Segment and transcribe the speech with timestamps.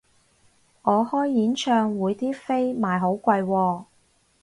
[0.81, 3.85] 我開演唱會啲飛賣好貴喎